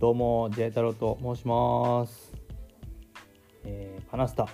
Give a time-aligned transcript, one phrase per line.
[0.00, 2.32] どうも J 太郎と申します。
[3.64, 4.48] えー、パナスタ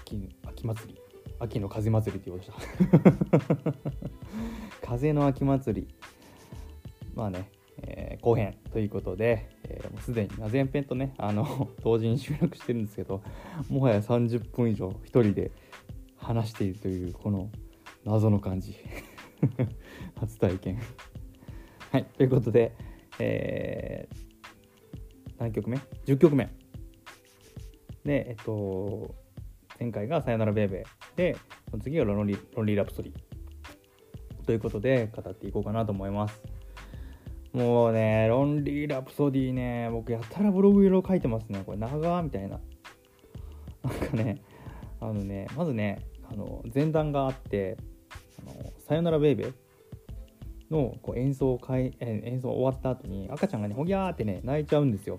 [0.00, 0.98] 秋秋祭り
[1.38, 3.72] 秋の風祭りって言おうとした。
[4.84, 5.94] 風の秋祭り
[7.14, 7.48] まあね、
[7.82, 13.22] えー後編ということで、えーもうすでに前編とねあの 同時に収録してるんですけど
[13.68, 15.52] もはや30分以上一人で
[16.16, 17.50] 話しているというこの
[18.04, 18.74] 謎の感じ
[20.18, 20.80] 初体験
[21.92, 22.74] はいということで
[23.20, 24.27] えー
[25.38, 26.48] 何曲目 ?10 曲目。
[28.04, 29.14] でえっと
[29.78, 30.84] 前回が「さよならベイベー」
[31.16, 31.36] で
[31.70, 33.12] その次がロンリー「ロンリーラプソディ」
[34.46, 36.42] ということで語っていこうかなと思います。
[37.52, 41.62] もうねロンリーラプソディね僕やたらブログ色書いてますね。
[41.64, 42.60] これ長みたいな。
[43.82, 44.42] なんかね
[45.00, 47.76] あのねまずねあの前段があって
[48.40, 49.54] 「あのさよならベイベー」
[50.70, 55.18] のこう演奏をかいえ演奏終わった後に赤ちゃんがねほぎゃーってね泣いちゃうんですよ。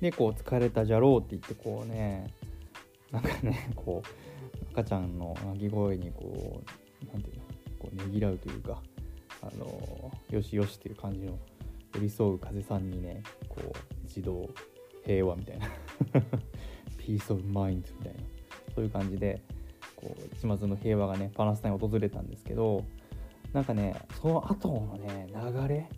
[0.00, 2.32] でこう疲れたじゃろうって言ってこうね
[3.10, 6.62] なんかねこう赤ちゃんの泣き声にこ
[7.02, 7.42] うなんていうの
[7.78, 8.80] こうねぎらうというか
[9.42, 11.38] あのよしよしっていう感じの
[11.94, 13.72] 寄り添う風さんにねこう
[14.06, 14.48] 一度
[15.04, 15.66] 平和みたいな
[16.98, 18.20] peace of mind みたいな
[18.74, 19.40] そういう感じで
[19.96, 22.84] こう一抹の平和がねパナスタに訪れたんですけど
[23.52, 25.88] なんかねその後のね流れ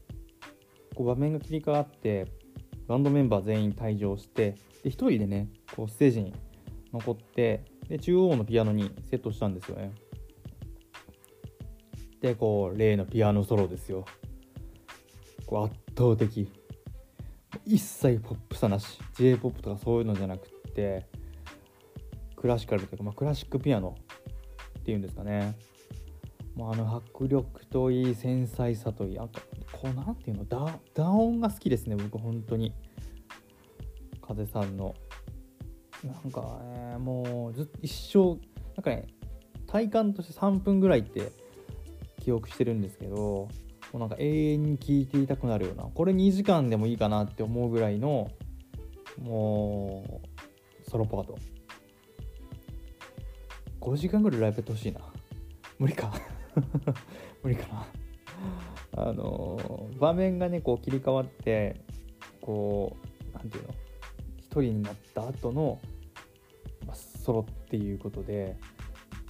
[0.94, 2.26] こう場面が切り替わって
[2.86, 6.34] バンドメンバー全員退場してで一人でねこうステージに
[6.92, 9.92] 残ってで中央のピアノにセットしたんですよね。
[12.20, 14.04] でこう例のピアノソロですよ。
[15.46, 16.48] こう圧倒的。
[17.66, 18.98] 一切ポップさなし。
[19.16, 21.06] j p o p とかそういうのじゃなくって
[22.36, 23.96] クラシカルというか、まあ、クラシックピアノ
[24.78, 25.56] っていうんですかね。
[26.60, 29.40] もうあの迫力といい繊細さといいあと
[29.72, 32.74] こうなんていうのダダ音が好きですね僕本当に。
[34.20, 34.94] 風さんの。
[36.04, 38.38] なんかねもうずっと一生
[38.76, 39.06] なんかね
[39.68, 41.32] 体感として3分ぐらいって
[42.22, 43.48] 記憶してるんですけども
[43.94, 48.30] うなんか永遠に聴いていたくなるようなこれ2時間でもいいかなって思うぐらいの
[49.18, 50.20] も
[50.86, 51.38] うソロパート。
[53.80, 55.00] 5時間ぐらいライブやってほしいな。
[55.78, 56.12] 無理か。
[57.42, 57.86] 無理かな。
[58.96, 61.80] あの場面がねこう切り替わって
[62.40, 62.96] こ
[63.32, 63.74] うなんていうの
[64.38, 65.78] 一人になった後の、
[66.86, 68.56] まあ、ソロっていうことで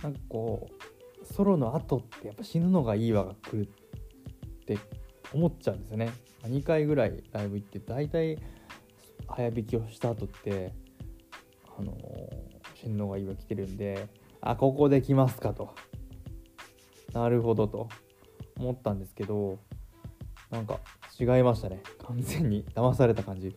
[0.03, 4.79] なんかこうソロの後ってやっぱ死ぬのがいいわが来るって
[5.33, 6.11] 思っちゃうんですよね。
[6.45, 8.39] 2回ぐらいライブ行って大体
[9.29, 10.73] 早弾きをした後って
[11.79, 11.95] あの
[12.75, 14.09] 死ぬのがいいわ来てるんで
[14.41, 15.75] あここで来ますかと。
[17.13, 17.89] なるほどと。
[18.59, 19.59] 思ったんですけど
[20.51, 20.81] なんか
[21.19, 21.83] 違いましたね。
[22.07, 22.65] 完全に。
[22.75, 23.57] 騙された感じ。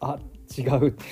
[0.00, 0.18] あ
[0.56, 1.04] 違うって。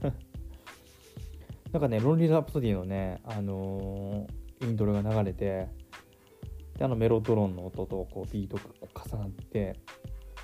[1.72, 5.68] なんかねロンリー・ラプソディのねあのーイントロが流れて
[6.78, 8.62] であのメロトロンの音とこうビートが
[9.04, 9.78] 重なって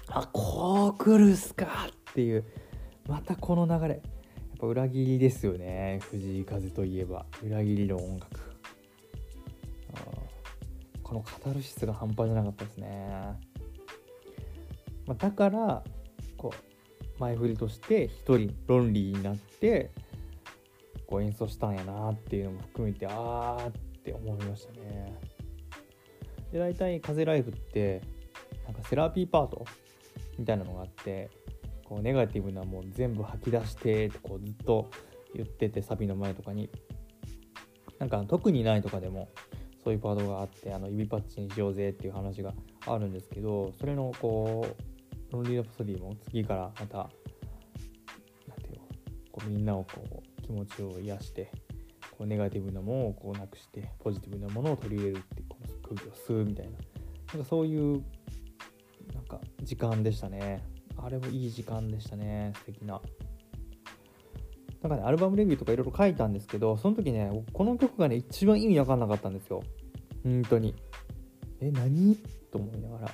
[0.09, 2.45] あこう来るっすかっていう
[3.09, 3.95] またこの流れ。
[3.95, 4.01] やっ
[4.61, 5.99] ぱ裏切りですよね。
[6.03, 7.27] 藤井風といえば。
[7.43, 8.52] 裏切りの音楽。
[11.03, 12.89] このカタルシスが半端じゃなかったですね、
[15.07, 15.83] まあ、だから
[16.37, 19.91] こう前振りとして一人ロンリーになって
[21.07, 25.21] こう演奏したんやなっていうのも含めてあーって思いましたね。
[26.51, 28.03] で大体「風ライフ」って
[28.67, 29.65] なんかセラピーパート
[30.39, 31.31] みたいなのがあって
[31.85, 34.91] こうネガティブなもん全部吐き出してってこうずっと
[35.35, 36.71] 言っててサビの前とかに。
[38.03, 39.29] なんか特にないとかでも
[39.83, 42.53] そういうパートがあってあの指パッチにしようぜっていう話が
[42.87, 47.09] あるんですけどそれのこうロンリー・ラプソディも次からまたなん
[48.63, 48.81] ていう
[49.31, 51.51] こうみんなをこう気持ちを癒して
[52.11, 56.73] こうネガティブなものをこうなくしてポジティブなものを取り入れるっていうこの空気を吸うみたいな
[57.33, 58.03] なんかそういう
[59.15, 60.63] なんか時間でしたね。
[60.99, 62.53] あれもいい時間でしたね。
[62.57, 63.01] 素敵な。
[64.83, 69.63] なんかねアルバムレビューとかいろいろ書いたんですけどその時ねこの曲がね一番意味わかんなかったんですよ。
[70.25, 70.75] 本当に。
[71.61, 72.17] え何？
[72.51, 73.13] と思いながら。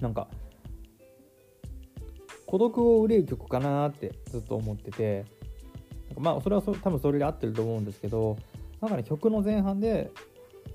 [0.00, 0.28] なんか
[2.46, 5.24] 孤独を憂う曲かなってずっと思ってて。
[6.18, 8.36] まあそれはそ多分それで合ってると思うんですけど
[8.80, 10.10] なんかね曲の前半で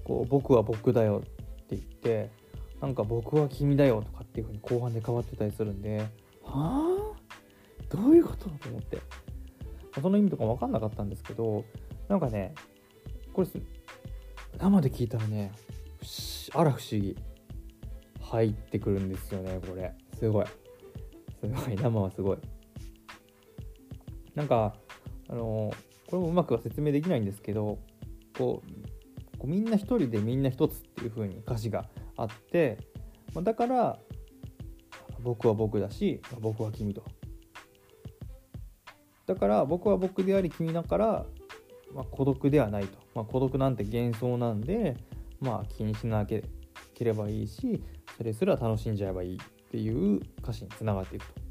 [0.06, 1.22] こう「僕は僕だよ」
[1.62, 2.32] って言って
[2.80, 6.06] なんか「僕は君だよ」とかっていう風に後半で変わってたりするんでは
[6.46, 7.14] あ？
[7.90, 8.50] どういうこと？
[8.50, 8.98] と思って。
[10.02, 11.64] その意味とか分かんなかったんですけど
[12.10, 12.54] なんかね
[13.34, 13.60] これす
[14.58, 15.52] 生で聞いたらね
[16.54, 17.18] あら不思議
[18.22, 19.94] 入ってくるんですよねこれ。
[20.18, 20.46] すごい。
[21.40, 21.76] すごい。
[21.76, 22.38] 生はすごい。
[24.34, 24.76] なんか
[25.30, 25.72] あの
[26.08, 27.80] これもうまくは説明できないんですけど
[28.38, 31.86] こうこうみんな一人でみんな一つっていう風に歌詞が
[32.18, 32.78] あって
[33.34, 33.98] まあだから
[35.22, 37.04] 僕は僕だし僕は君と。
[39.26, 41.26] だから僕は僕であり君だから、
[41.94, 44.98] まあ、孤独ではないと、まあ、孤独なんて幻想なんで
[45.40, 46.44] まあ気にしなけ
[47.00, 47.82] ればいいし
[48.18, 49.40] それすら楽しんじゃえばいいっ
[49.70, 51.46] ていう歌詞につながっていくと。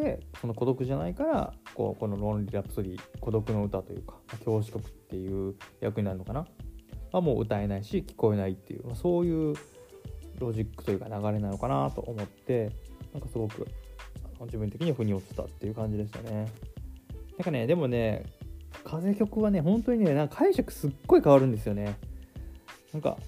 [0.00, 6.46] でその孤独じゃないからこうこの「ロンリー・ラプソディ」孤独の歌というか教師曲っていう役になるのかな
[7.12, 9.54] はもう歌えないし聞こえないっていう、まあ、そういう
[10.38, 12.70] ロジックというか流れなのかなと思って
[13.14, 13.66] なんかすごく
[14.44, 16.52] 自分的には腑に落ちたっていう感じでしたね。
[17.38, 18.24] なんかねでもね
[18.84, 21.96] 風曲はね本当にねなんか解釈すっごい変わるんですよね。
[22.92, 23.18] なんか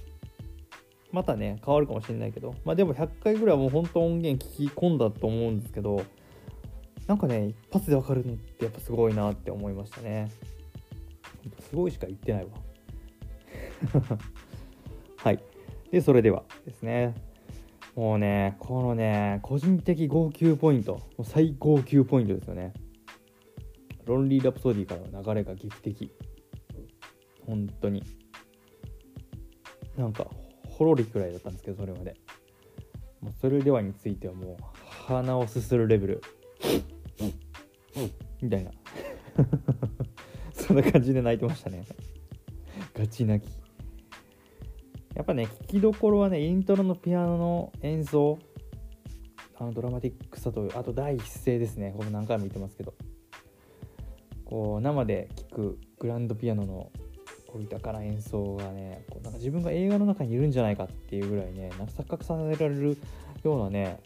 [1.11, 2.55] またね変わるかもしれないけど。
[2.65, 6.03] まあでも100回ぐらいはもう本当音源聞き込んだと思うんですけど
[7.07, 10.31] なんかね一発で分かるのってやっぱすごいなって思いましたね。
[11.71, 12.51] すごいしか言ってないわ。
[15.17, 15.43] はい。
[15.91, 17.15] でそれではですね。
[17.99, 20.93] もうねこのね個人的号泣ポイント。
[20.93, 22.73] もう最号泣ポイントですよね。
[24.05, 26.13] ロンリー・ラプソディからの流れが劇的。
[27.45, 28.05] 本当に。
[29.97, 30.29] なんか
[30.69, 32.15] ほろりくらいだったんですけどそれまで。
[33.21, 34.65] もうそれではについてはもう
[35.09, 36.23] 鼻をすするレベル。
[38.41, 38.71] みたいな。
[40.55, 41.85] そんな感じで泣いてましたね。
[42.95, 43.58] ガチ泣き。
[45.19, 48.39] やっぱね聞きどころはねイントロのピアノの演奏
[49.59, 51.93] あのドラマティックさとあと第一声ですね。
[51.97, 52.95] これ何回も言ってますけど。
[54.45, 56.91] こう生で聴くグランドピアノの
[57.49, 62.97] こう豊かな演奏がねこうなんか自分が映画の中にいるんじゃないかっていうぐらいねなんか錯覚させられる
[63.43, 64.01] ようなね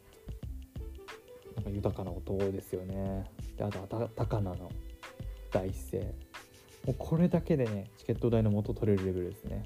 [1.54, 3.24] なんか豊かな音ですよね。
[3.56, 3.86] であと
[4.16, 4.70] 高菜の
[5.52, 6.00] 第一声。
[6.00, 9.62] もうこれだけでねチケット代の元取れるレベルですね。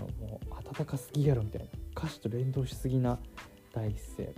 [0.00, 3.18] このもう暖かすぎやろみたいな歌詞と連動しすぎな
[3.72, 4.34] 第一声。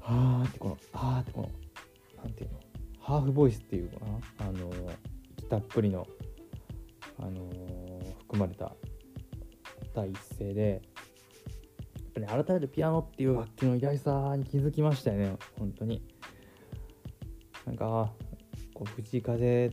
[0.00, 1.50] このはーってこのあってこの
[2.22, 2.60] なんていうの？
[3.00, 3.96] ハーフボイスっていうか
[4.40, 4.70] なあの
[5.48, 6.06] たっぷりの
[7.18, 7.80] あのー
[8.30, 8.72] 含まれた
[9.92, 10.80] 第一声でやっ
[12.14, 16.00] ぱり、ね、改めてピアノっていう楽器の偉大さに気づきましたよね本当に。
[17.66, 18.12] なんか
[18.72, 19.70] こう藤井風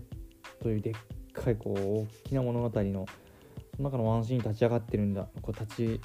[0.59, 0.93] というでっ
[1.33, 3.05] かいこう大きな物語の
[3.77, 5.29] その中のワンシーンに立ち上がってるんだ。
[5.41, 6.01] こう立ち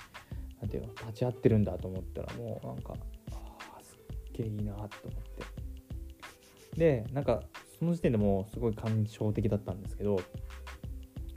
[0.60, 0.88] なんていうの？
[0.94, 2.94] 立ち会ってるんだと思ったらもうなんか
[3.30, 3.96] あーすっ
[4.34, 6.76] げえいいなと思って。
[6.76, 7.42] でなんか
[7.78, 10.20] その時点でもうすごい感傷的だったんですけど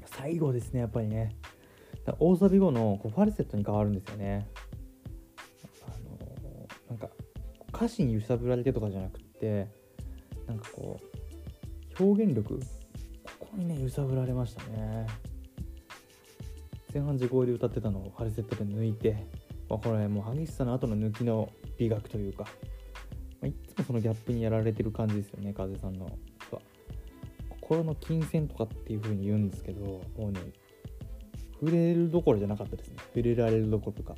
[0.05, 1.35] 最後ですねやっぱりね。
[2.19, 4.47] 大サビ後のこうファルセットに変わるんですよね。
[5.87, 7.09] あのーなんか
[7.73, 9.67] 歌詞に揺さぶられてとかじゃなくって
[10.47, 10.99] なんかこ
[11.99, 12.59] う表現力
[13.39, 15.07] ここにね揺さぶられましたね。
[16.95, 19.27] 前半地声で歌ってたのをファルセットで抜いて、
[19.69, 22.49] まあ、これもう激しさの後の抜きの美学というか、ま
[23.43, 26.11] あ、いつもそのギャップにやられてる感じですよね風さんのは。
[27.49, 30.39] 心の金銭とかっていう風に言うんですけどもうね
[31.59, 32.95] 触れるどころじゃなかったですね。
[33.13, 34.15] 触れられるどころとか。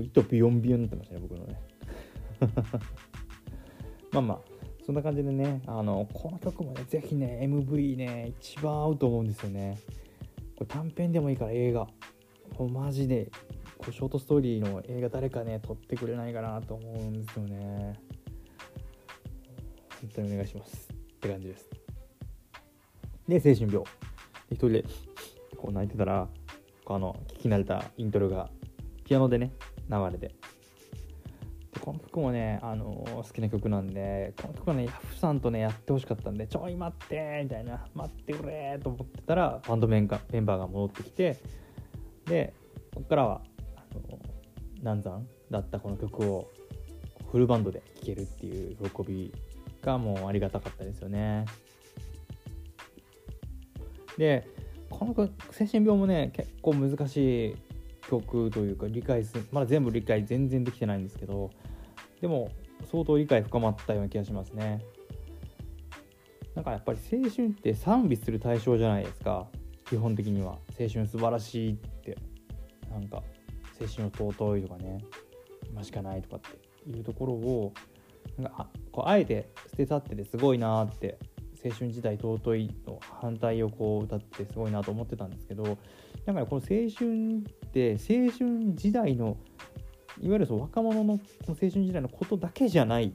[0.00, 1.60] 糸ビヨンビヨンになってましたね僕のね。
[4.10, 4.40] まあまあ
[4.86, 9.76] そんな感じでねあのこの曲もねぜひね MV ね一番合うと思うんですよね。
[10.64, 11.86] 短編でもいいから映画。
[12.58, 13.30] もうマジで
[13.78, 17.98] こうショートストーリーの映画誰かね撮ってくれないかなと思うんですよね。
[20.00, 20.88] 本当にお願いします。
[20.92, 21.70] って感じです。
[23.28, 23.84] で精神病。
[24.48, 24.84] で一人で
[25.56, 26.28] こう泣いてたら
[26.86, 28.50] あの聞き慣れたイントロが
[29.04, 29.52] ピアノでね
[29.88, 30.34] 流れて。
[31.84, 41.40] この曲もね、あのー好きな曲なんでこの曲はねヤフさんとねやってほしかったんでちょい待ってみたいな待ってくれと思ってたらバンドメンバーメンバーが戻ってきて
[42.26, 42.54] で
[42.94, 43.42] ここからは
[43.76, 44.32] あのー
[44.82, 46.50] 難産だったこの曲を
[47.30, 49.32] フルバンドで聴けるっていう喜び
[49.80, 51.46] がもうありがたかったですよね。
[54.18, 54.46] で
[54.90, 57.56] この曲精神病もね結構難しい
[58.08, 61.50] 曲というか理解するまだ全部理解全然できてないんですけど
[62.22, 62.50] でも
[62.90, 64.80] 相当理解深まったような気がしますね。
[66.54, 69.48] なんかやっぱり青春って賛美する対象じゃないですか。
[69.86, 70.58] 基本的には。
[70.78, 72.16] 青春素晴らしいって。
[72.90, 73.22] なんか
[73.80, 75.04] 青春を尊いとかね。
[75.68, 76.90] 今しかないとかって。
[76.90, 77.72] いうところを
[78.38, 81.18] なんかこうあえて捨て去っててすごいなって。
[81.64, 85.78] 青春時代尊いの反対をこう歌ってすごいなと思ってたんですけど
[86.26, 89.36] なんかこの青春って青春時代の
[90.20, 93.12] いわゆるその若者の青春時代のことだけじゃない。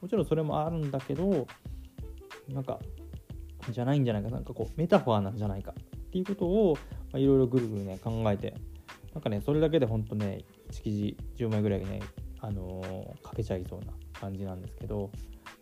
[0.00, 1.46] もちろんそれもあるんだけど
[2.48, 2.78] なんか
[3.72, 6.78] じゃないんじゃないかなんかこうメタファーなんじゃないかっていうことを
[7.14, 8.54] いろいろぐるぐるね考えて
[9.14, 12.00] なんかねそれだけでほんとね1記事10枚ぐらいね
[12.40, 15.10] あのー、書けちゃいそうな感じなんですけど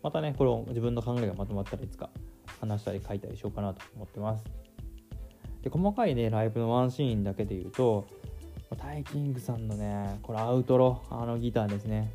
[0.03, 2.09] またねこれを自分の考えがまとまったらいつか
[2.59, 4.43] 話したり書いたりしようかなと思ってます。
[5.63, 8.05] で細かいねライブのワンシーンだけで言うと
[8.75, 12.13] タイキングさんのねこれアウトロあのギターですね。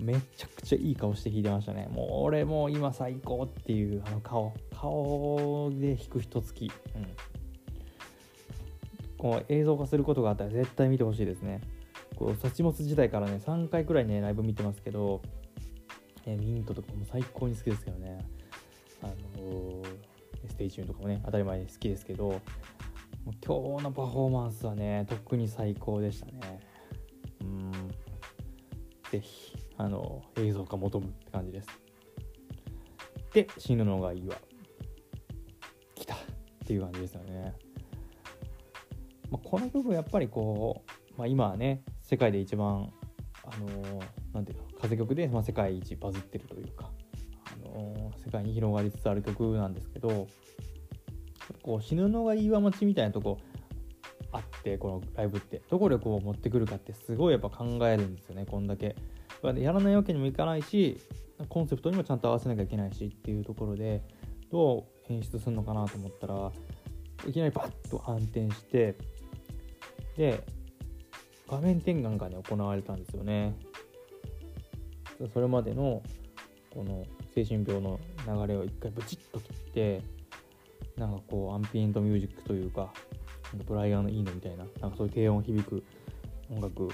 [0.00, 1.88] めちゃくちゃいい顔して弾いてましたね。
[1.90, 4.54] もう俺もう今最高っていうあの顔。
[4.74, 7.06] 顔で弾く人つき、うん、
[9.18, 11.60] こう映像化することがあったら絶対見てほしいですね。
[12.16, 15.20] こうサチモス時代からね3回くらいねライブ見てますけど、
[16.26, 18.24] えミントとかも最高に好きですけどね。
[19.02, 19.84] あのー、
[20.48, 22.40] ステージューンとかもね当たり前に好きですけど
[23.44, 26.60] 今日のパフォーマンスはね特に最高でしたね。
[27.40, 27.72] うん。
[29.10, 31.68] ぜひあの映像化求むって感じです。
[33.32, 34.36] で死ぬのがいいわ。
[35.94, 36.18] 来たっ
[36.66, 37.54] ていう感じですよね、
[39.30, 42.90] まあ、この曲やっぱりこう、まあ、今はね世界で一番
[43.44, 43.66] あの
[44.32, 46.90] なんていうの風曲で、まあ、世界一バズってるというか、
[47.44, 50.26] あの世界に広がりつつある曲なんですけど
[51.62, 53.38] こう死ぬのがいいわ町みたいなとこ
[54.32, 55.62] あってこのライブって。
[55.68, 58.96] どこでこう持ってくるかってすごいやっぱ考えるんですよねこんだけ。
[59.42, 60.98] やらないわけにもいかないし
[61.48, 64.02] コンセプトにもちゃんと合わせなきゃいけないしっていうところで
[64.50, 66.50] どう演出するのかなと思ったら
[67.26, 68.96] いきなりバッと反転して
[70.16, 70.44] で
[71.48, 73.56] 画面転換がね行われたんですよね。
[75.32, 76.02] それまでの
[76.70, 80.02] この精神病の流れを一回ブチッと切って
[80.98, 82.92] なんかこうアンピエントミュージックというか
[83.66, 85.84] ブライアン・イーノみたいななんかそういう低音響く
[86.50, 86.88] 音楽。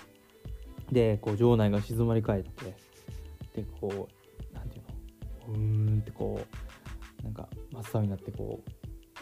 [0.93, 2.77] でこう場内が静まり返って
[3.55, 4.09] でこ
[4.53, 4.85] うなんていう
[5.49, 5.55] の？
[5.55, 6.39] うーんってこ
[7.21, 8.71] うなんか真っ青になってこう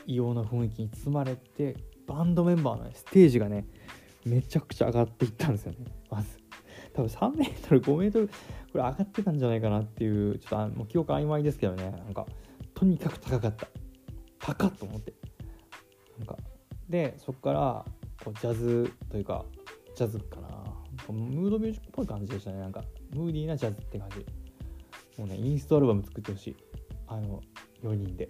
[0.07, 3.65] 異様な雰囲気に包まれてバンドメンバーの、ね、ステージがね
[4.27, 5.79] めちゃくちゃ上がっていったんですよね。
[6.11, 6.43] まず。
[6.95, 8.35] 多分3メートル5メートルこ
[8.75, 11.91] れ上がってたんじゃないかなっていうちょっとあもう記憶曖昧ですけどね。
[11.91, 12.27] なんか
[12.75, 13.69] とにかく高かった。
[14.43, 15.15] 高っと思って。
[16.19, 16.37] なんか
[16.89, 17.85] でそこから
[18.25, 19.45] こうジャズというか
[19.97, 20.49] ジャズかな。
[21.09, 22.59] ムードミュージックっぽい感じでしたね。
[22.59, 22.83] なんか
[23.15, 24.19] ムーディーなジャズって感じ。
[25.19, 26.57] もうねインストアルバム作ってほしい。
[27.07, 27.41] あの
[27.83, 28.29] 4人で。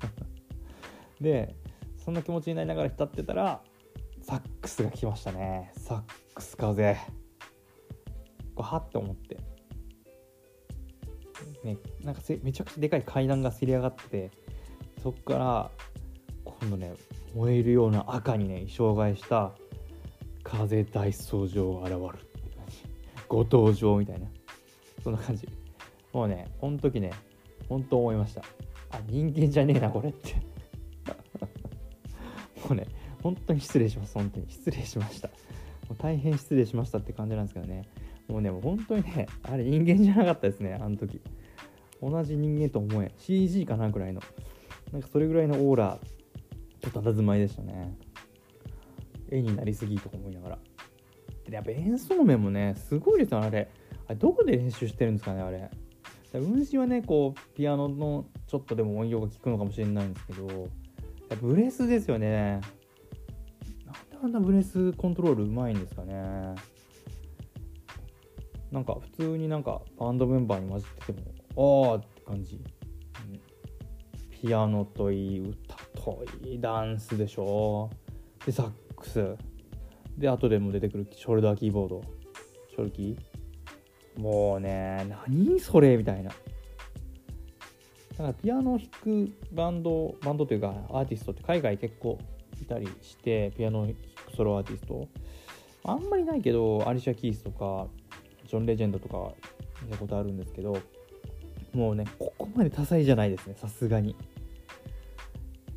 [1.20, 1.54] で
[1.96, 3.62] そんな気持ちになりながら浸ってたら
[4.22, 5.72] サックスが来ましたね。
[5.76, 6.02] サッ
[6.34, 6.96] クス風。
[8.54, 9.38] こうはって思って。
[11.64, 14.30] ねなんかめちゃくちゃでかい階段がせり上がってて
[15.02, 15.70] そこから
[16.44, 16.94] 今度ね
[17.34, 19.52] 燃えるような赤にね衣装替えした
[20.42, 21.94] 風大草上現る。
[21.94, 21.98] っ
[22.42, 22.84] て感じ
[23.28, 24.26] ご登場みたいな。
[25.02, 25.48] そんな感じ。
[26.12, 27.12] もうねこの時ね
[27.68, 28.42] 本当思いました。
[28.90, 30.34] あ人間じゃねえなこれって。
[32.68, 32.86] もうね
[33.22, 34.14] 本当に失礼します。
[34.14, 34.46] 本当に。
[34.48, 35.28] 失礼しました。
[35.28, 35.34] も
[35.92, 37.82] う大変失礼しましたって感じなんですけどね。
[38.28, 41.20] もうねもう本当にねあれ人間じゃなかったですねあの時。
[42.00, 44.20] 同じ人間と思え CG かなぐらいの。
[44.92, 45.98] なんかそれぐらいのオーラ
[46.80, 47.96] と佇まいでしたね。
[49.30, 50.58] 絵になりすぎとか思いながら。
[51.48, 53.70] でやっぱ演奏面もねすごいですよあれ。
[54.06, 55.70] あれどこで練習してるんですかねあれ。
[56.34, 60.68] 運指はねこうピアノのちょっとでも音量が効くのかもしれないんですけど
[61.40, 62.60] ブレスですよね。
[63.84, 66.54] なんであんなブレスコントロールうまいんですかね。
[68.70, 71.20] なんか普通になんかバンドメンバーに混じってて
[71.56, 72.62] もああって感じ。
[74.46, 77.90] ピアノといい歌といいダンスでしょ。
[78.44, 79.34] でサックス。
[80.16, 82.02] で後でも出てくるショルダーキーボード。
[82.70, 84.20] ショルキー。
[84.20, 86.30] もうね何それみたいな。
[86.30, 86.36] だ
[88.18, 92.16] からピアノを弾くバンドバンドというかアーティストって海外結構
[92.62, 95.08] いたりしてピアノを弾くソロアーティスト。
[95.82, 97.88] あんまりないけどアリシャ・キースとか
[98.46, 99.32] ジョン・レジェンドとか
[99.82, 100.78] 見たことあるんですけど
[101.72, 104.14] もうねここまで多彩じゃないですねさすがに。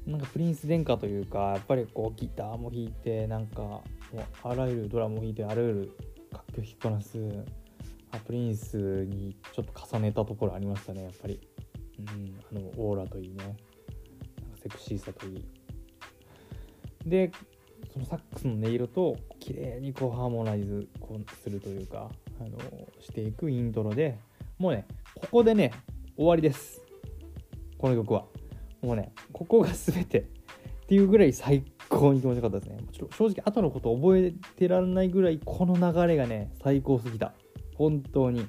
[0.09, 5.91] なんかプリンス殿下というかやっぱりこうギターも弾いてなんかもうあらゆるドラムも弾いてあらゆる
[6.31, 7.17] 楽曲弾きこなす
[8.25, 11.39] プリンスにちょっと重ねたところありましたねやっぱり、
[11.99, 13.57] うん、あのオーラといいねなんか
[14.63, 15.45] セクシーさといい
[17.05, 17.31] で
[17.93, 22.09] そのサックスの音色と綺麗にこうハーモナイズこうするというか
[22.41, 22.57] あの
[22.99, 24.17] していくイントロで
[24.57, 25.71] もうねここでね
[26.17, 26.81] 終わりです。
[27.77, 28.38] この曲は。
[28.81, 30.23] もうねここが全てっ
[30.87, 32.77] ていうぐらい最高に気持ちよかったですね。
[32.91, 37.33] ちょ正直後のこと覚えてらんないぐらいこの流れがね最高すぎた。
[37.75, 38.41] 本当に。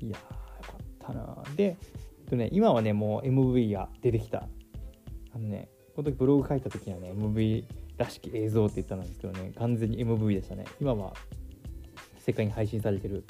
[0.00, 1.42] いやーよかったな。
[1.54, 4.48] で、えっとね、今はねもう MV が出てきた。
[5.34, 7.64] あのねこの時ブログ書いた時にはね MV
[7.96, 10.64] らしき映像って言ったんですけどね完全に MV でしたね。
[10.80, 11.12] 今は
[12.18, 13.24] 世界に配信されてる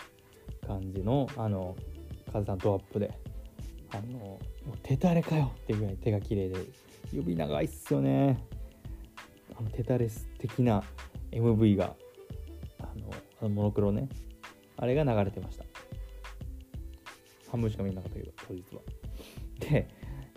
[0.66, 1.76] 感じのあの
[2.32, 3.12] カズさんドアップで
[3.90, 6.56] あのもう手垂れかよっていうぐらい手が綺麗で
[7.12, 8.44] 指長いっすよね。
[9.58, 10.82] あの手垂れ的な
[11.30, 11.94] MV が
[12.80, 14.08] あのあのモノクロね。
[14.76, 15.64] あれが流れてました。
[17.50, 18.80] 半分しか見えなかったけど当日は。
[19.60, 19.88] で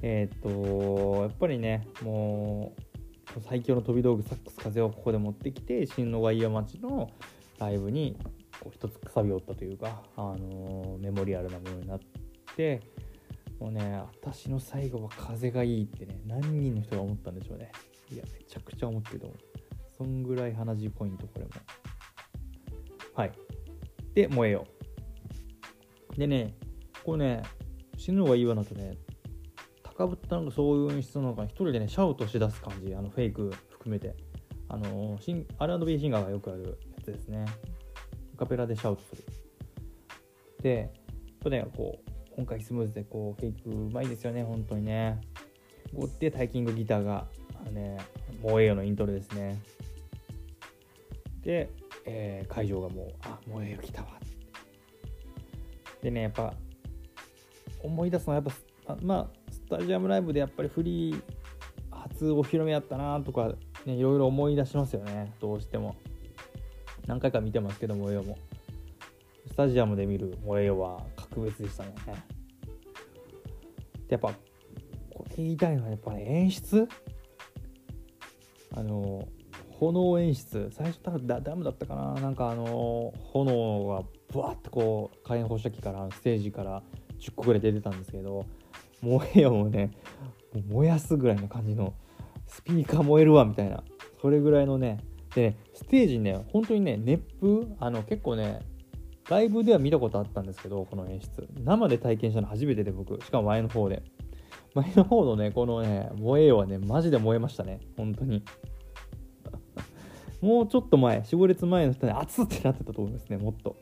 [0.01, 2.73] えー、っとやっぱりねも
[3.37, 7.09] う最強の飛び道具サックス風をここで持ってきて新野イヤ町の
[7.59, 8.17] ライブに
[8.59, 11.99] こう一つくさび折ったというか、あの、メモリアルなものになっ
[12.55, 12.81] て
[13.65, 17.71] もうね私の最後は風がいいってね何人の人が思ったんでしょうね。
[18.11, 19.39] いやめちゃくちゃ思ってると思う。
[19.97, 21.51] そんぐらい鼻血ポイントこれも。
[23.15, 23.31] はい。
[24.13, 24.67] で燃えよ
[26.13, 26.15] う。
[26.15, 26.53] でね
[27.03, 27.43] これね
[27.97, 28.99] 死ぬのがいいわなとね
[29.81, 32.93] 高ぶったのがそういう演出なのか一人でねシャウトしだす感じ。
[32.93, 34.15] あのフェイク含めて。
[34.69, 37.45] あのシン R&B シンガーがよくあるやつですね。
[38.37, 39.25] カペラでシャウトする。
[40.61, 40.93] で
[41.39, 42.04] とねこう
[42.35, 45.21] 今回スムーズでこうフェイクうまいですよね本当にね。
[45.95, 47.27] こうってタイキングギターが
[47.61, 47.97] あのね
[48.41, 49.57] 萌えよのイントロですね。
[51.41, 51.69] で、
[52.05, 54.07] えー、会場がもうあ萌えよ来たわ。
[56.01, 56.53] でねやっぱ
[57.81, 58.53] 思い出すのはやっ
[58.85, 61.21] ぱまあスタジアムライブでやっぱりフリー
[61.89, 63.53] 初お披露目やったなとか
[63.85, 65.33] ねいろいろ思い出しますよね。
[65.39, 65.95] どうしても。
[67.07, 68.37] 何回か見てますけど萌えよも。
[69.47, 71.93] スタジアムで見る萌えよは格別でしたね。
[74.07, 74.33] でやっぱ
[75.13, 76.87] これ言いたいのはやっぱね演出。
[78.75, 79.27] あの
[79.71, 80.69] 炎演出。
[80.71, 82.13] 最初多分ダムだったかな。
[82.15, 86.83] なんかあの炎がブワッとこう火炎放射器からステージから
[87.19, 88.45] 10個ぐらい出てたんですけど
[89.01, 89.91] 燃えよもね
[90.69, 91.93] 燃やすぐらいの感じの
[92.47, 93.83] スピーカー燃えるわみたいな。
[94.21, 94.99] それぐらいのね。
[95.33, 97.75] でねステージね本当にね熱風？
[97.79, 98.61] あの結構ね
[99.29, 101.47] ライブでは見たことあったんですけどこの演出。
[101.63, 103.19] 生で体験したの初めてで僕。
[103.23, 104.03] しかも前の方で。
[104.75, 107.79] 前の方のねこのね燃えよはねマジで燃えましたね。
[107.97, 108.43] 本当に。
[110.41, 111.21] もうちょっと前。
[111.21, 113.75] 45列前の人ね熱ってなってたと思いますねもっと。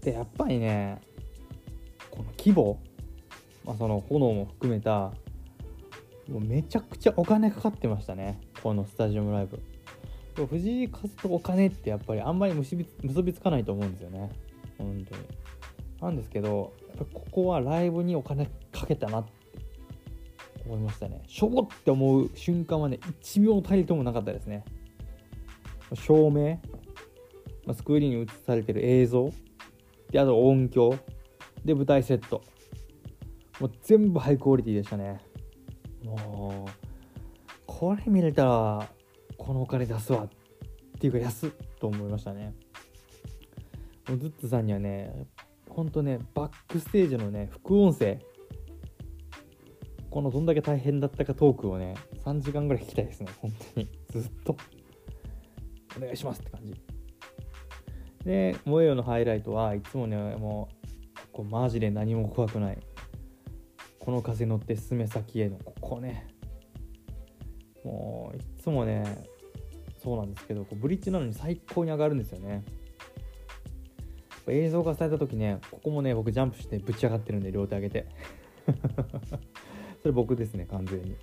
[0.00, 1.00] でやっぱりね
[2.10, 2.78] この規模、
[3.64, 5.12] まあ、その炎も含めた
[6.28, 9.60] もうめちゃくちゃお金かかってましたねこのスタジアムライブ。
[10.44, 14.30] 藤井風とお金ってやっぱりあんまり結び結びつかないと思うんですよね。
[14.76, 15.22] 本当に。
[16.02, 19.30] なんですけどやっぱここはライブにお金かけたなって
[20.66, 21.22] 思いましたね。
[21.26, 24.64] しょぼって思う瞬間はね1秒たりともなかったですね。
[25.94, 26.58] 照明、
[27.72, 29.30] スクリーンに映されてる映像
[30.10, 30.98] であと音響
[31.64, 32.42] で舞台セット。
[33.60, 35.20] もう全部ハイクオリティでしたね。
[36.04, 36.70] もう
[37.66, 38.88] これ見れたら
[39.46, 40.28] このお金出すわっ
[40.98, 42.52] ていうか安っと思いましたね。
[44.08, 45.26] もうズッツさんにはね
[45.68, 48.18] ほんとねバックステージのね副音声。
[50.10, 53.88] このどんだけ大変だったかトークをね3時間ぐらい聞きたいですね本当に。
[54.08, 54.56] ずっと。
[55.96, 56.74] お願いしますって感じ。
[58.24, 62.78] で「萌えよ」のハイライトはいつもねもうこうマジで何も怖くない。
[64.00, 66.26] この風乗って進め先へのここね。
[67.84, 69.28] もういつもね
[70.06, 72.62] そうなんですけどこうブリッジなのに最高に上がるんですよね。
[74.46, 78.06] 映像化された時ねここもね僕ジャンプしてぶち上がってるんで両手上げて。
[80.02, 81.16] それ僕ですね完全に。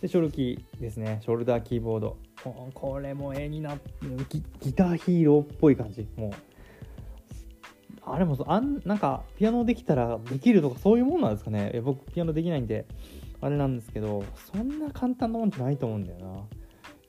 [0.00, 1.20] でショルキーですね。
[1.22, 2.16] ショルダーキーボード。
[2.74, 6.08] これも絵になってギターヒーローっぽい感じ。
[6.16, 6.32] もう
[8.04, 11.80] あれもあんなんかピアノできたらできるとかそういうもんなんですかね。
[11.84, 12.86] 僕ピアノできないんで
[13.40, 16.61] あれなんですけどそんな簡単なもんじゃないと思うんだよな。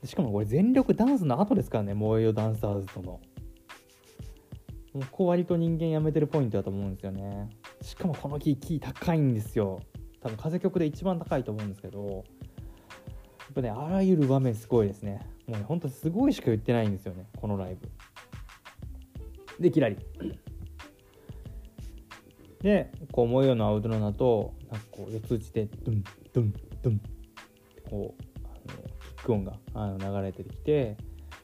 [0.03, 3.19] しかもこれ全力ダンスの後ですからね燃えよダンサーズとの。
[4.93, 7.49] もうここ割と人間やめてるポイントだと思うんですよね。
[7.81, 9.79] しかもこのキーキー高いんですよ。
[10.21, 15.27] 多分風曲で一番高いと思うんですけどやっぱねあらゆる場面すごいですね。
[15.47, 17.89] もうねほんとすごいしか言ってないんですよねこのライブ。
[19.59, 19.97] でキラリ。
[22.61, 26.99] でこう模様のアウトロナとなんかこう四つ打ちでドゥンドゥンドゥンっ
[27.75, 28.23] てこう
[29.23, 30.97] ック音があの流れてきて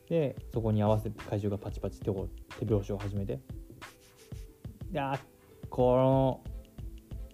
[0.10, 3.40] でそこに合わせて怪獣がパチパチってこう手拍子を始めて
[4.92, 5.18] であ
[5.70, 6.42] この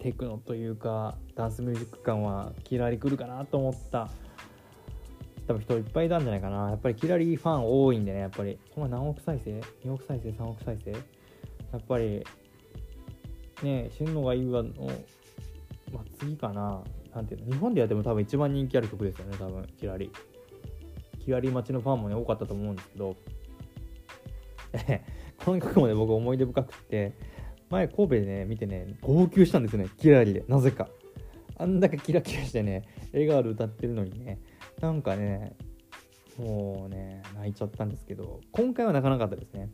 [0.00, 4.08] テクノというかダンスミュージック感はキラリ来るかなと思った。
[5.48, 6.70] 多分人いっぱいいたんじゃないかな。
[6.70, 8.58] やっぱりキラリファン多いんでねやっぱり。
[8.74, 10.90] この何億再生？2億再生？3億再生？
[10.90, 10.98] や
[11.78, 12.24] っぱり
[13.62, 14.70] ね死ぬのがいいわの、
[15.92, 16.82] まあ、次かな。
[17.14, 17.52] なんていうの？
[17.52, 20.10] 日本でやっても多分一番人気ある曲ですよね多分キラリ。
[21.26, 23.16] キラリ待ちのファンもね多かったと思うんですけど
[25.44, 27.12] この曲もね僕思い出深くって
[27.68, 30.44] 前神戸でね見てね号泣したんですよねキラリで。
[30.46, 30.88] なぜか。
[31.58, 34.38] あんだけキラキラしてね笑顔で歌ってるのにね
[34.80, 35.56] なんかね
[36.38, 39.70] もうね泣いちゃったんですけど今回は泣かなかったですね。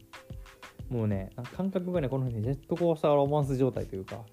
[0.88, 4.24] もうね感覚がねこの辺ねジェットコースターロマンス状態というか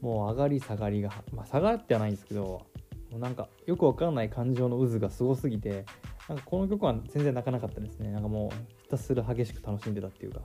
[0.00, 5.84] もう上がり下がりがまあ下がってはないんですけどもうなんかよくわからない感情の渦がすごすぎて
[6.28, 8.10] なんかこの曲は全然泣かなかったですね。
[8.10, 10.40] なんかもうひたすら激しく楽しんでたっていうか。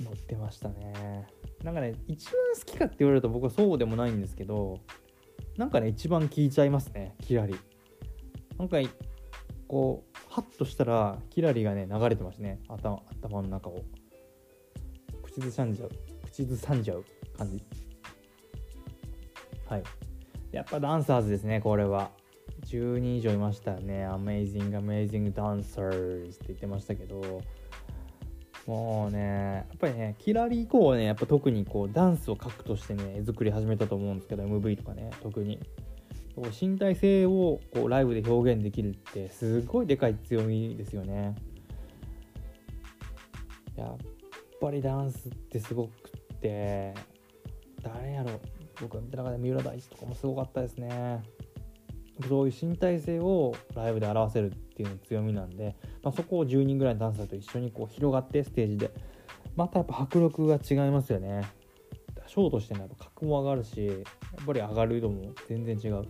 [0.00, 1.26] 乗ってましたね。
[1.62, 4.80] なんかね一番好きかって言われると僕はそうでもないんですけど
[5.56, 7.56] なんかね一番聴いちゃいますねキラリ。
[8.58, 8.78] なんか
[9.68, 12.60] こうハッとしたらキラリがね流れてましたね。
[12.68, 13.82] 頭頭の中を。
[15.22, 15.90] 口ずさんじゃう
[16.24, 17.04] 口ずさんじゃう
[17.36, 17.62] 感じ。
[19.66, 19.82] はい。
[20.52, 22.10] やっぱダンサーズですねこれは。
[22.72, 27.42] 10人以上いましたよね Amazing Amazing Dancers って言ってましたけど
[28.66, 35.58] もうね、やっぱりね、キラリ以降はね、やっぱ特にこうダンスを核としてね、作り始めたと思うんですけど、MV とかね、特に。
[36.58, 41.34] 身体性をこうライブで表現できるってすごいでかい強みですよね。
[43.76, 43.96] やっ
[44.60, 46.94] ぱりダンスってすごくって
[47.82, 48.40] 誰やろ
[48.80, 51.22] 僕が見た中で三浦大知とかもすごかったですね。
[52.28, 58.90] そういう身体性をライブで表せるっていうの強みなんで、まあ、そこを10人ぐらいのダンサーと一緒にこう広がってステージで。
[59.56, 61.42] またやっぱ迫力が違いますよね。
[62.26, 66.04] ショーとしてもやっぱ格も上がるしやっぱり上がる度も全然違う。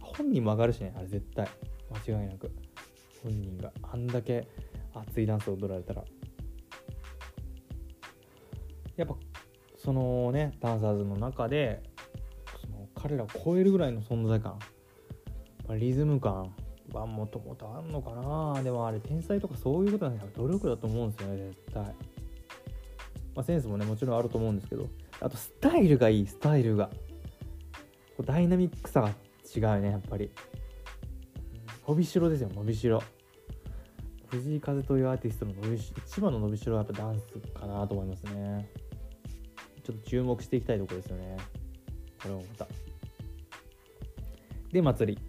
[0.00, 1.48] 本人も上がるしねあれ絶対。
[2.06, 2.50] 間違いなく。
[3.22, 3.72] 本人が。
[3.82, 4.46] あんだけ
[4.94, 6.04] 熱いダンスを踊られたら。
[8.96, 9.16] やっぱ
[9.76, 11.82] そのねダンサーズの中で
[13.06, 14.58] 彼らを超えるぐらいの存在感、
[15.68, 16.52] ま、リズム感
[16.92, 18.60] はもともとあんのかな。
[18.64, 21.92] でもあれ天才とかそういうことなんだ努力だと思うんですよね絶対、ま
[23.36, 24.88] あ、センスもねもちろんあると思うんですけど。
[25.20, 26.90] あとスタイルがいいスタイルが。
[28.24, 29.10] ダイナミックさが
[29.54, 30.32] 違うねやっぱり。
[31.86, 33.00] 伸びしろですよ伸びしろ。
[34.26, 38.68] 藤井風というアーティストの伸びし一番の伸びしろはやっぱダンスかなと思いますね。
[39.84, 41.36] ちょっと注目していきたいところですよね。
[42.20, 42.85] これもまた。
[44.72, 45.22] で祭り。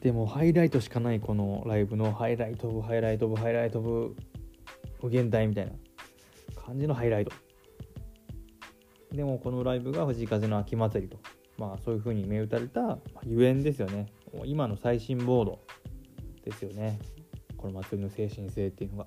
[0.00, 4.16] でもハイライトしかないこのライブの highlight of highlight of highlight of
[5.00, 5.72] 無限大みたいな。
[6.64, 7.32] 感じのハイライト。
[9.12, 11.18] でもこのライブが藤井風の秋祭りと。
[11.58, 14.06] まあそういう風に銘打たれたゆえんですよね。
[14.44, 15.60] 今の最新ボード。
[16.44, 16.98] ですよね。
[17.56, 19.06] この祭りの精神性っていうのが。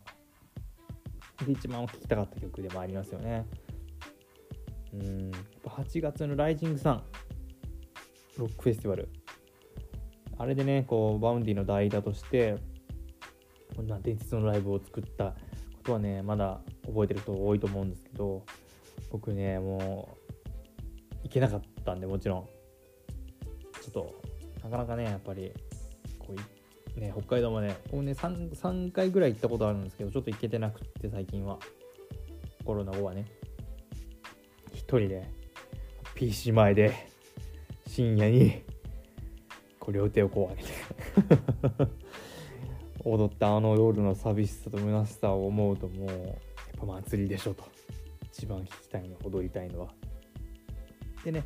[1.45, 3.45] で一番聴きたかった曲でもありますよね。
[4.93, 5.31] うん。
[5.31, 7.03] やっぱ8月のライジングサン。
[8.37, 9.09] ロックフェスティバル。
[10.37, 12.57] あれでねこう Vaundy の代打として
[13.75, 15.35] こんな伝説のライブを作ったこ
[15.83, 18.45] とはねまだ覚えてる人多いと思うんですけど
[19.11, 20.17] 僕ねも
[21.13, 22.45] う行けなかったんでもちろん。
[23.81, 24.15] ちょっと
[24.63, 25.53] なかなかねやっぱり
[26.19, 26.33] こ
[26.97, 31.59] うね北海道まで僕ね 3, 3回ぐらい行ったことあるんですけどちょっと行けてなくって最近は。
[32.65, 33.25] コロナ後はね。
[34.73, 35.29] 一人で
[36.15, 37.14] PC 前で。
[37.87, 38.63] 深夜に
[39.79, 41.91] こう両手をこう上げて
[43.05, 46.35] 踊ったあの夜の寂しさと虚しさを思うともうやっ
[46.79, 47.63] ぱ祭りでしょと。
[48.33, 49.93] 一番聴きたいの踊りたいのは。
[51.23, 51.43] でね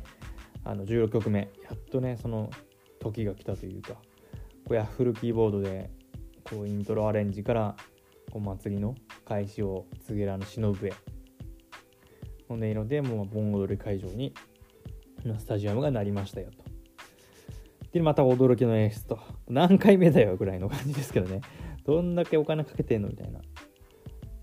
[0.64, 1.50] あの16曲目。
[1.62, 2.50] やっとねその
[2.98, 4.00] 時が来たというかこ
[4.70, 5.90] うヤッフルキーボードで
[6.44, 7.76] こうイントロアレンジから
[8.30, 10.90] こう祭りの開始を告げるあの忍ぶへ
[12.48, 14.34] の音色でもう盆踊り会場に
[15.38, 16.64] スタジアムがなりましたよと。
[17.92, 19.18] で、また驚きの演出と。
[19.48, 21.40] 何回目だよぐらいの感じですけどね。
[21.84, 23.40] どんだけお金かけてんのみたいな。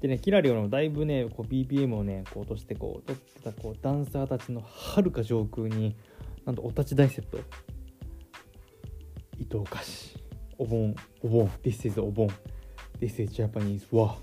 [0.01, 5.95] でね、キラリオのだいぶね、こう BPM をね、こう落として、こう、撮ってたこうダンサーたちのはるか上空に、
[6.45, 7.39] なんとお立ち台セット。
[9.39, 10.17] 伊藤菓子。
[10.59, 12.27] お盆、お盆、This is お盆。
[12.99, 14.17] This is Japanese わ。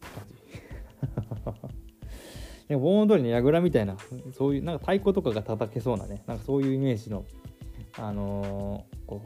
[0.00, 1.59] 感じ。
[2.76, 3.96] 盆踊りの櫓みたいな、
[4.36, 7.24] そういう、なんか太鼓とかが叩けそうなね、なんかそういうイメージの、
[7.98, 9.22] あのー、こ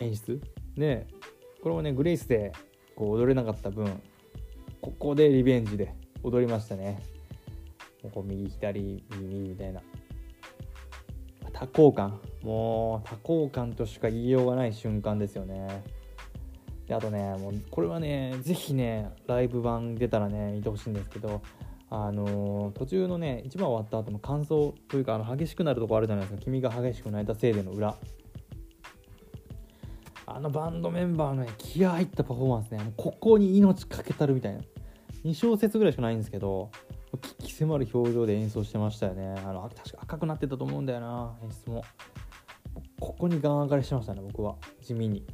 [0.00, 0.40] う、演出。
[0.76, 1.06] で、
[1.62, 2.52] これもね、グレイスで
[2.94, 4.00] こう踊れなかった分、
[4.80, 7.00] ここでリベンジで踊りましたね。
[8.12, 9.82] こう右左右右みたいな。
[11.52, 12.20] 多幸感。
[12.42, 15.82] もう多幸感としか言いようがない瞬間ですよね。
[16.86, 21.42] であとねもうこれはね是非ねライブ版出たらね見てほしいんですけど
[21.88, 26.42] あの、途中のね一番終わった後の感想というかあの激しくなるとこあるじゃないですか。
[26.42, 27.96] 君が激しく泣いたせいでの裏。
[30.28, 34.60] あのバンドメンバーのね気合入ったパフォーマンスねここに命かけたるみたいな。
[35.24, 36.70] 2小節ぐらいしかないんですけど
[37.20, 39.34] 危機迫る表情で演奏してましたよね。
[39.44, 41.84] あの確か赤くなってたと思うんだよな演出も。
[43.00, 44.56] ここにガン上がりしてましたね僕は。
[44.82, 45.24] 地味に。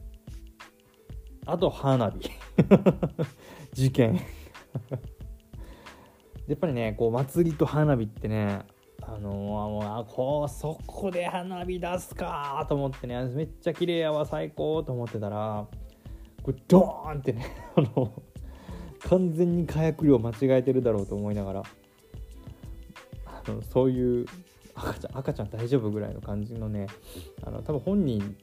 [1.46, 2.30] あと花火
[3.72, 4.20] 事件。
[6.46, 8.61] やっぱりねこう祭りと花火ってね
[9.02, 15.66] あのー、もうあこうそこで花火出すかと思ってねめっちゃ綺麗やわ最高と思ってたら
[16.42, 18.22] これドーンってね あの
[19.00, 21.62] 完全に火薬量間違えてるだろうと思いながら
[23.26, 24.26] あのそういう
[24.74, 26.87] 赤ちゃん赤ちゃん大丈夫ぐらいの感じのね
[27.44, 28.37] あの多分本人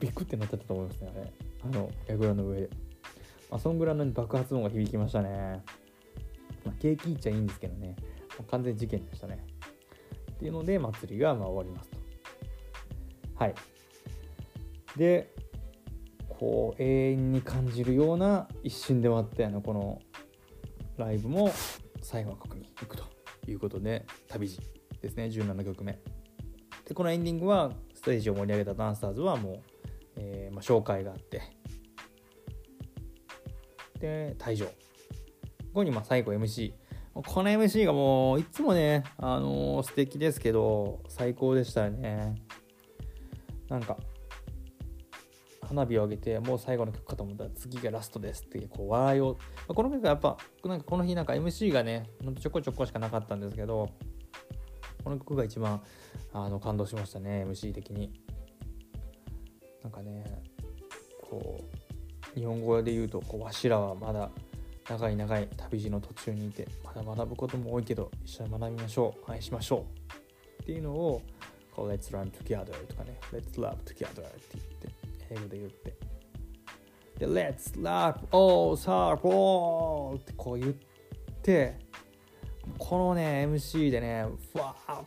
[0.00, 1.32] ビクってなってたと思いますねあれ。
[1.64, 2.70] あの櫓の上で、
[3.50, 5.62] まあ、そんぐらいの爆発音が響きましたね、
[6.82, 7.94] 景気いっちゃいいんですけどね、
[8.50, 9.46] 完全事件でしたね。
[10.32, 11.98] っていうので祭りがまあ終わりますと。
[13.36, 13.54] はい。
[14.96, 15.32] で
[16.28, 20.02] こう永遠に感じるような一瞬で終わったようなこの
[20.96, 21.52] ライブも
[22.02, 23.04] 最後はここに行くと
[23.46, 24.60] いうことで旅路
[25.00, 25.26] ですね。
[25.26, 26.00] 17曲目
[26.84, 29.60] でこのエンディングはステージを盛り上げたダンサーズはもう、
[30.16, 31.42] えー、まあ、紹介があって。
[34.00, 34.66] で退場。
[35.72, 36.72] 後にまあ最後 MC
[37.14, 42.34] この MC がもういつもねあのー、素敵ですけど最高でしたよね。
[43.68, 43.98] なんか
[45.62, 53.88] 花火を上げてもう最後の曲かと思ったら次がラストですっていうこう笑いを、まあ、この曲はやっぱなんかこの日なんか MC がねほんとちょこちょこしかなかったんですけど
[55.02, 55.82] この曲が一番
[56.32, 58.12] あの感動しましたね MC 的に。
[59.82, 60.24] なんかね
[61.22, 61.58] こ
[62.36, 64.30] う日本語で言うとこうわしらはまだ
[64.88, 69.30] 長い長い旅路の途中にいてまだ学ぶことも多いけど一緒に学びましょう。
[69.30, 69.86] 愛しましょ
[70.58, 70.62] う。
[70.62, 71.22] っていうのを
[71.74, 73.18] こう Let's learn together とかね。
[73.32, 75.94] Let's love together って言って英語で言って。
[77.18, 80.72] で、Let's love all star all ってこう言っ
[81.42, 81.78] て、
[82.78, 85.04] このね、MC でね、ふわーっ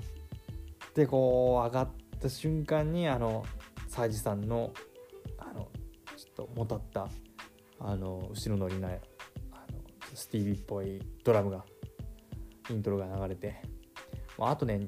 [0.93, 1.89] てこう上がっ
[2.21, 3.45] た瞬間に、あの、
[3.87, 4.71] サイジさんの、
[5.37, 5.69] あの、
[6.15, 7.07] ちょっともたった、
[7.79, 8.89] あの、後ろ乗りな、
[10.15, 11.63] スティービーっぽいドラムが、
[12.69, 13.61] イントロが流れて、
[14.39, 14.87] あ、とね、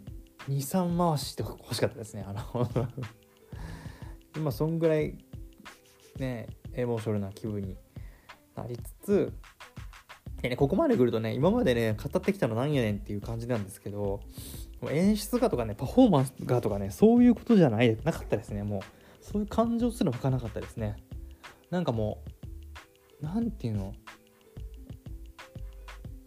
[0.49, 2.25] 2、3回して欲しかったですね。
[2.27, 2.67] あの
[4.35, 5.17] 今そんぐらい
[6.19, 7.75] ねエモーショナルな気分に
[8.55, 9.33] なりつつ
[10.41, 14.21] でねここまで来るとね今までね語ってきたのなんやねんっていう感じなんですけど
[14.91, 18.81] 演出家とかねパフォーマンスがとかねそういうことじゃないなかったですねもう。
[19.27, 20.95] そういう感情すら湧かなかったですね。
[21.69, 22.23] なんかも
[23.21, 23.93] う何ていうの？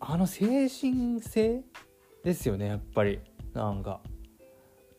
[0.01, 1.63] あの精神性
[2.25, 3.21] ですよねやっぱり。
[3.53, 4.01] なんか。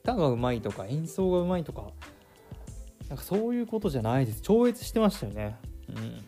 [0.03, 1.91] 歌がうまいとか演奏がうまいとか。
[3.09, 4.41] なんかそういうことじゃないです。
[4.41, 5.57] 超越してましたよね。
[5.89, 6.21] うん。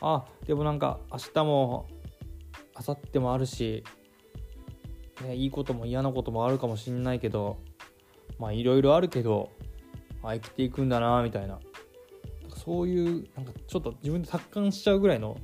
[0.00, 1.86] あでもなんか明日も
[2.78, 3.84] 明後日もあるし、
[5.22, 7.58] ね、いいことも嫌なこともあるかもしんないけど
[8.38, 9.50] まあいろいろあるけど
[10.22, 11.58] あ生きていくんだなみたいな。
[12.54, 15.36] そういうなんかちょっと自分で達観しちゃうぐらいの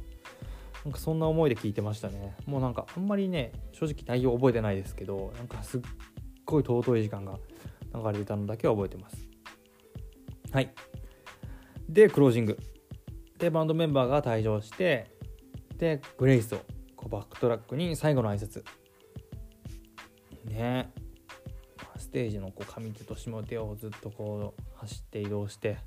[0.85, 2.35] なんかそんな思いで聞いてましたね。
[2.47, 5.81] もうなんかあんまりね正直内容覚えてないですけどなんかすっ
[6.45, 7.39] ごい尊い時間が
[7.95, 9.17] 流れてたのだけは覚えてます。
[10.51, 10.73] はい。
[11.89, 12.59] でクロージング。
[13.39, 15.09] でバンドメンバーが退場して
[15.77, 16.59] でグレイスを
[16.97, 18.65] こうバックトラックに最後の挨拶。
[20.45, 20.91] ね。
[21.97, 25.79] ステージのこう上手と下手をずっとこう走って移動して。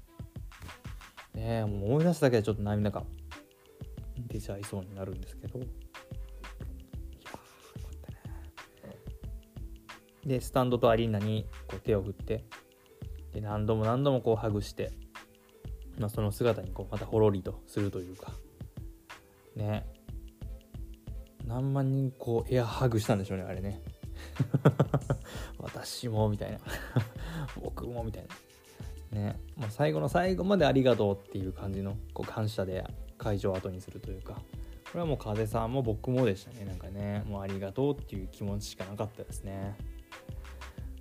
[1.34, 3.04] ねもう思い出すだけでちょっと涙が
[4.18, 5.60] 出ちゃいそうになるんですけど。
[5.60, 5.80] いやよか
[7.90, 8.96] ったね
[10.26, 12.46] でスタンドとアリーナにこう手を振って。
[13.34, 14.94] で何度も何度もこうハグして、
[16.00, 18.32] まあ、その姿にこうまたほろりとするというか。
[19.56, 19.86] ね。
[21.46, 23.82] 何万人こうエアハグしたんでしょうねあれね。
[25.60, 26.60] 私もみたいな。
[27.62, 28.30] 僕もみたいな。
[29.16, 32.84] ね、まあ、最後の最後までありがとうっていう感じのこう感謝で
[33.18, 34.42] 会場を後にするというかこ
[34.96, 36.66] れはもう風さんも僕もでしたね。
[36.66, 39.76] なんかねもうありがとうっていう気持ちしかなかったですね。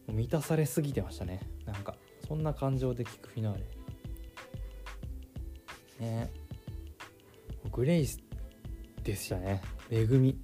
[0.08, 1.40] 満たされすぎてましたね。
[1.66, 1.94] なんか
[2.26, 3.60] そんな感情で聞くフィナーレ。
[6.00, 6.30] ね。
[7.70, 8.18] グレイス
[9.02, 9.60] でしたね。
[9.90, 10.38] 恵み。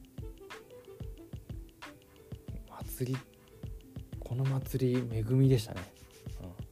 [2.68, 3.18] 祭り
[4.30, 5.80] この祭り恵みでしたね、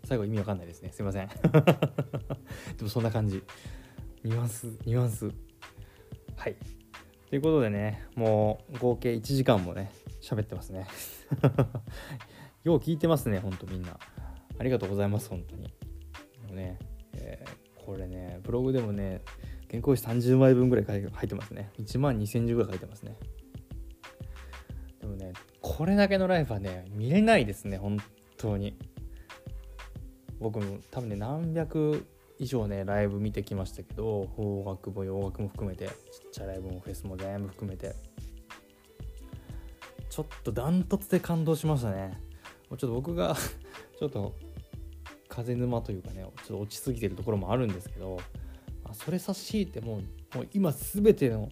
[0.09, 0.91] 最後意味わかんないですね。
[0.91, 1.29] すいません。
[2.79, 3.43] でもそんな感じ。
[4.25, 5.31] ニュアンスニュアンス。
[6.35, 6.57] はい。
[7.29, 9.93] ということでねもう合計1時間もね
[10.23, 10.87] 喋ってますね。
[12.65, 13.99] よう聞いてますねほんとみんな。
[14.59, 15.65] ありがとうございます本当に。
[15.65, 16.79] でもね、
[17.13, 19.21] えー、これねブログでもね
[19.71, 21.71] 原稿紙30枚分ぐらい入ってますね。
[21.79, 23.15] 1万2000字ぐらい書いてますね。
[25.01, 27.99] でもねこれだけのライブはね見れないですね本
[28.39, 28.79] 当に。
[30.41, 32.07] 僕も多分ね何百
[32.39, 35.93] 以上ねライブ見てきましたけど邦楽も洋楽も含めてちっ
[36.33, 37.95] ちゃいライブもフェスも全部含めて。
[40.19, 42.21] ちょっとダントツで感動しましたね。
[42.71, 43.37] ちょっと僕が
[43.99, 44.35] ちょっと
[45.29, 48.19] 風沼というかねちょっと落ちすぎてるところもあるんですけど
[48.85, 50.01] あそれ差し引いても
[50.35, 51.51] もう今全ての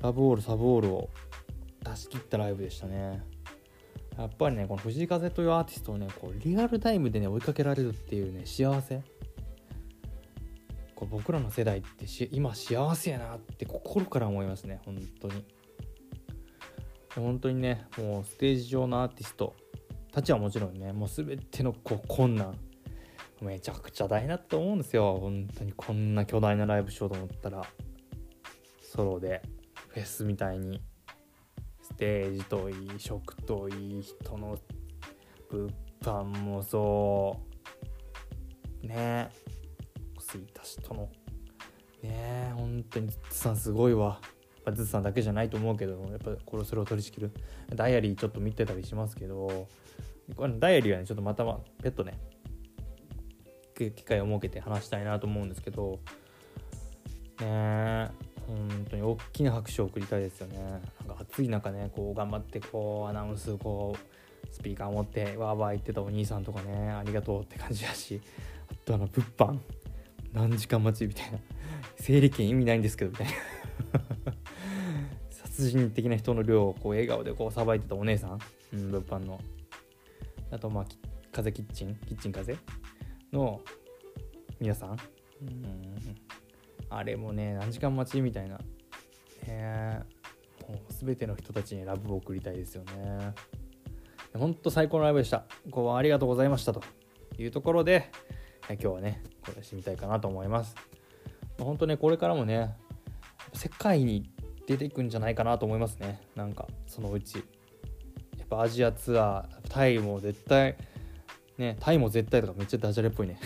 [0.00, 1.10] ラブオールサブオールを
[1.82, 3.24] 出し切ったライブでしたね。
[4.18, 9.02] やっぱりねこの藤井風というアーティストをねこうリアルタイムでね追いかけられるっていうね幸せ。
[10.94, 15.44] こう僕らの世代って今幸せやなって心から思いますね本当に。
[17.14, 19.54] 本当にねもうステージ上のアーティスト
[20.12, 22.58] たちはもちろんねもう全てのこう困難
[23.42, 25.18] めちゃくちゃ大変だと思うんですよ。
[25.20, 27.62] 本当にこんな巨大なライブしようと思ったら
[28.80, 29.42] ソロで
[29.88, 30.80] フェスみたいに。
[31.96, 34.58] ステージといい食といい人の
[35.48, 35.70] 物
[36.02, 37.40] 販もそ
[38.84, 38.86] う。
[38.86, 39.30] ね。
[40.18, 41.08] ついた人の。
[42.02, 42.52] ね。
[42.54, 44.20] 本当にずっさんすごいわ。
[44.74, 47.32] ずっさんだけじゃないと思うけどやっぱこれそれを取り仕切る。
[47.74, 49.66] ダイアリーちょっと見てたりしますけど。
[50.36, 52.20] これダイアリーはねちょっとまたまペットね。
[53.74, 55.92] 機会を設けて話したいなと思うんですけど。
[57.40, 57.46] ね。
[57.46, 60.58] え本当に大きな拍手を送りたいですよね。
[61.06, 68.20] なんか暑い中ねこう頑張ってこうアナウンスこうスピーカー持ってわーわー言ってたお兄さんとかねありがとうって感じだし
[68.70, 69.58] あとあの物販
[70.32, 71.38] 何時間待ちみたいな。
[71.96, 73.32] 整理券意味ないんですけどみたいな。
[75.30, 78.38] 殺人的な人の量をこう笑顔でこうさばいてたお姉さん、
[78.74, 79.40] うん、物販の。
[80.50, 80.86] あとまあ
[81.32, 82.56] 風キッチンキッチン風
[83.32, 83.60] の
[84.60, 84.90] 皆さん、
[85.42, 86.16] うん、
[86.90, 88.58] あれもね何時間待ちみたいな。
[89.48, 93.34] えー、もう全ての人たちにラブを送りたいですよね。
[94.34, 95.44] ほんと最高のライブでした。
[95.70, 96.72] こうありがとうございました。
[96.72, 96.82] と
[97.38, 98.10] いうところで
[98.68, 100.74] 今日はねこれしてみたいかなと思います。
[101.58, 102.74] 本当ねこれからもね
[103.54, 104.30] 世界に
[104.66, 106.20] 出ていくんじゃないかなと思いますね。
[106.34, 107.36] なんかそのうち。
[108.38, 110.76] やっぱアジアツアータイも絶対
[111.58, 113.38] ねタイも絶対とかめっちゃダジャレっぽいね。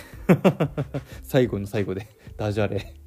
[1.22, 2.99] 最後の最後でダジャレ。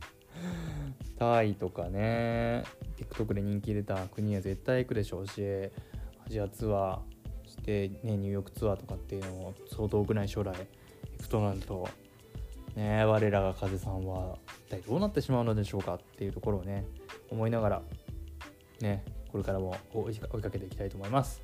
[1.24, 2.64] タイとかね
[2.98, 5.42] TikTok で人気出た国は絶対行くでしょうし
[6.26, 11.88] アジアツアーして、ね、ニューヨークツアーとかっていうのを相当くない将来行くとなると
[12.76, 16.86] ね我らが風さんは一体どうなってしまうのでしょうかっていうところをね
[17.32, 17.82] 思いながら
[18.82, 21.42] ねこれからも追いかけていきたいと思います。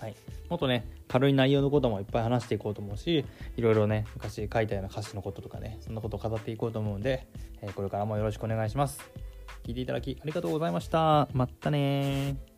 [0.00, 0.14] はい、
[0.48, 3.24] もっとね軽い内容のこともいっぱい話していこうと思うし
[3.56, 7.26] いろいろね昔書いたような歌詞のこととかねそんなことを語っていこうと思うんで、
[7.62, 9.00] えー、これからもよろしくお願いします。
[9.64, 11.28] 聞いていただきありがとうございました。
[11.32, 12.55] まったね